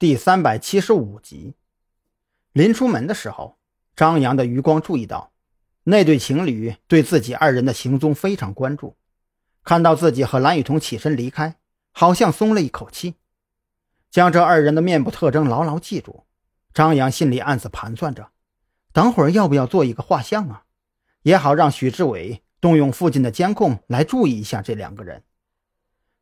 [0.00, 1.56] 第三百七十五集。
[2.52, 3.58] 临出门的时候，
[3.96, 5.32] 张扬的余光注意到，
[5.82, 8.96] 那对情侣对自己二人的行踪非常关注。
[9.64, 11.56] 看到自己和蓝雨桐起身离开，
[11.90, 13.16] 好像松了一口气。
[14.08, 16.26] 将这二人的面部特征牢牢记住，
[16.72, 18.30] 张扬心里暗自盘算着：
[18.92, 20.62] 等会儿要不要做一个画像啊？
[21.22, 25.24] 也好让许志伟动用附近的监控来注意一下这两个人。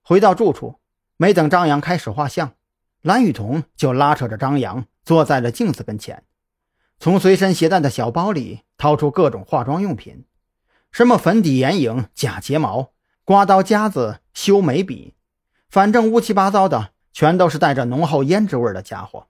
[0.01, 0.81] 回到住处，
[1.19, 2.56] 没等张扬开始画像，
[3.07, 6.25] 蓝雨桐就拉扯着张扬坐在了镜子跟前，
[6.99, 10.25] 从随身携带的小包里掏出各种化妆用品，
[10.91, 12.91] 什么粉底、眼影、假睫毛、
[13.25, 15.15] 刮刀、夹子、修眉笔，
[15.71, 16.91] 反正乌七八糟的。
[17.13, 19.29] 全都是带着浓厚胭脂味的家伙。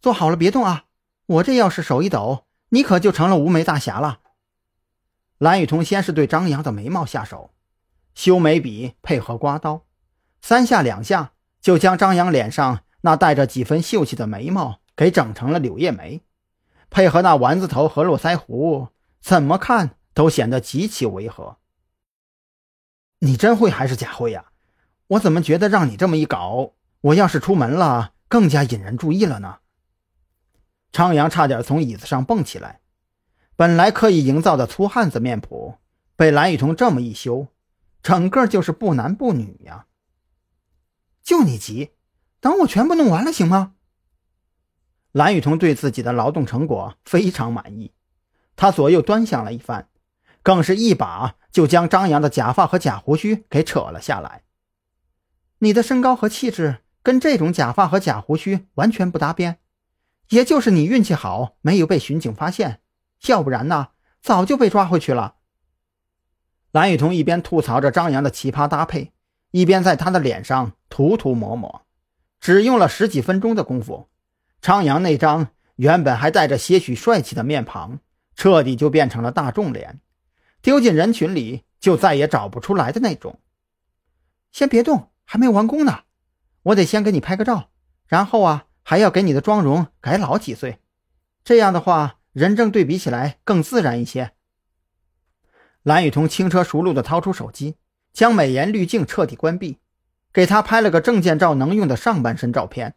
[0.00, 0.86] 坐好了，别动啊！
[1.26, 4.18] 我这要是手一抖，你可就成了无眉大侠了。
[5.38, 7.52] 蓝雨桐先是对张扬的眉毛下手，
[8.16, 9.84] 修眉笔配合刮刀，
[10.40, 16.22] 三下两下就将张扬脸上那带着几分秀气的眉毛给整成了柳叶眉，
[16.90, 18.88] 配合那丸子头和络腮胡，
[19.20, 21.56] 怎么看都显得极其违和。
[23.20, 24.46] 你真会还是假会呀？
[25.06, 29.58] 我怎么觉得让你这么一搞，我要是出门了，更加引人注意了呢？
[30.90, 32.80] 昌阳差点从椅子上蹦起来，
[33.54, 35.76] 本来刻意营造的粗汉子面谱，
[36.16, 37.46] 被蓝雨桐这么一修，
[38.02, 39.86] 整个就是不男不女呀！
[41.22, 41.92] 就你急，
[42.40, 43.74] 等我全部弄完了行吗？
[45.12, 47.92] 蓝雨桐对自己的劳动成果非常满意，
[48.56, 49.88] 他左右端详了一番，
[50.42, 54.42] 更是一把就将张扬的假发和假胡须给扯了下来。
[55.58, 59.58] 你的身高和气质跟这种假发和假胡须完全不搭边，
[60.30, 62.80] 也就是你运气好，没有被巡警发现，
[63.26, 63.88] 要不然呢，
[64.20, 65.36] 早就被抓回去了。
[66.70, 69.12] 蓝雨桐一边吐槽着张扬的奇葩搭配，
[69.50, 71.86] 一边在他的脸上涂涂抹抹，
[72.38, 74.10] 只用了十几分钟的功夫，
[74.60, 78.00] 昌阳那张原本还带着些许帅气的面庞，
[78.36, 80.00] 彻底就变成了大众脸，
[80.60, 83.40] 丢进人群里就再也找不出来的那种。
[84.50, 85.08] 先别动。
[85.24, 86.00] 还没完工呢，
[86.64, 87.70] 我得先给你拍个照，
[88.06, 90.78] 然后啊，还要给你的妆容改老几岁，
[91.42, 94.32] 这样的话，人证对比起来更自然一些。
[95.82, 97.76] 蓝雨桐轻车熟路地掏出手机，
[98.12, 99.78] 将美颜滤镜彻底关闭，
[100.32, 102.94] 给他拍了个证件照能用的上半身照片。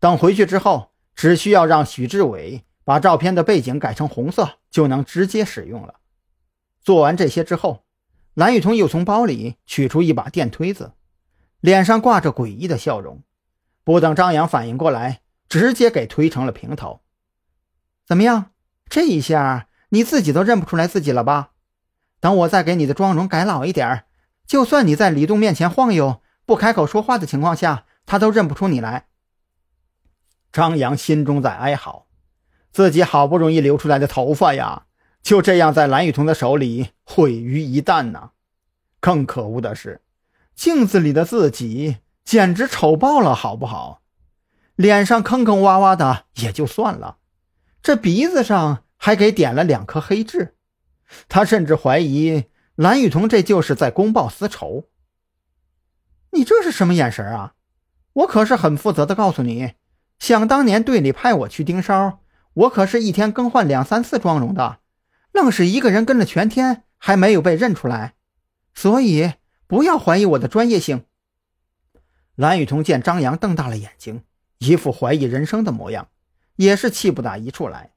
[0.00, 5.94] 等回去之后，只需要让许志伟把照片的背景改成红色，就能直接使用了。
[6.82, 7.84] 做完这些之后，
[8.34, 10.92] 蓝雨桐又从包里取出一把电推子。
[11.60, 13.22] 脸上挂着诡异的笑容，
[13.82, 17.00] 不等张扬反应过来，直接给推成了平头。
[18.06, 18.52] 怎么样？
[18.88, 21.50] 这一下你自己都认不出来自己了吧？
[22.20, 24.04] 等我再给你的妆容改老一点
[24.46, 29.08] 就算你在李栋面前晃悠、不开口说话的情况下，他都认不出你来。
[30.50, 32.06] 张扬心中在哀嚎，
[32.72, 34.86] 自己好不容易留出来的头发呀，
[35.22, 38.30] 就这样在蓝雨桐的手里毁于一旦呐！
[38.98, 40.00] 更可恶的是。
[40.54, 44.00] 镜子里的自己简直丑爆了，好不好？
[44.74, 47.18] 脸上坑坑洼洼的也就算了，
[47.82, 50.56] 这鼻子上还给点了两颗黑痣。
[51.28, 52.44] 他甚至怀疑
[52.74, 54.86] 蓝雨桐这就是在公报私仇。
[56.32, 57.54] 你这是什么眼神啊？
[58.12, 59.74] 我可是很负责的告诉你，
[60.18, 62.18] 想当年队里派我去盯梢，
[62.54, 64.78] 我可是一天更换两三次妆容的，
[65.32, 68.14] 愣是一个人跟了全天还没有被认出来，
[68.74, 69.32] 所以。
[69.68, 71.04] 不要怀疑我的专业性。
[72.36, 74.22] 蓝雨桐见张扬瞪大了眼睛，
[74.60, 76.08] 一副怀疑人生的模样，
[76.56, 77.92] 也是气不打一处来。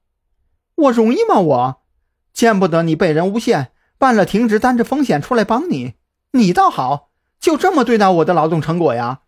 [0.76, 1.40] 我容易吗？
[1.40, 1.82] 我
[2.34, 5.94] 见不得你被人诬陷，办了停职，担着风险出来帮你。
[6.34, 7.11] 你倒好，
[7.42, 9.22] 就这么对待我的劳动成果呀？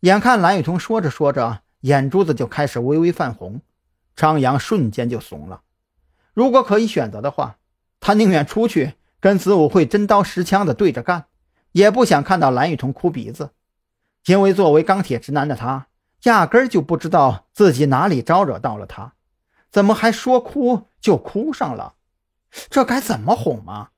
[0.00, 3.62] 眼看蓝雨桐说着说着，眼珠子就开始微微泛红，
[4.14, 5.62] 张扬瞬间就怂了。
[6.34, 7.56] 如果可以选择的话，
[7.98, 8.94] 他宁愿出去。
[9.18, 11.24] 跟子午会真刀实枪的对着干，
[11.72, 13.52] 也不想看到蓝雨桐哭鼻子，
[14.26, 15.86] 因为作为钢铁直男的他，
[16.24, 19.14] 压根儿就不知道自己哪里招惹到了他，
[19.70, 21.94] 怎么还说哭就哭上了？
[22.68, 23.92] 这该怎么哄啊？